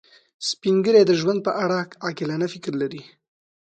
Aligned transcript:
سپین 0.47 0.75
ږیری 0.83 1.03
د 1.07 1.11
ژوند 1.19 1.39
په 1.47 1.51
اړه 1.63 1.79
عاقلانه 2.05 2.47
فکر 2.53 2.73
لري 2.81 3.01